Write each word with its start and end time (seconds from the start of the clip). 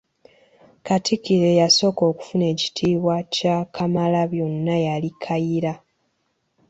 Katikkiro 0.85 1.45
eyasooka 1.53 2.01
okufuna 2.11 2.45
ekitiibwa 2.53 3.15
kya 3.33 3.57
Kamalabyonna 3.75 4.75
yali 4.87 5.09
Kayiira. 5.23 5.73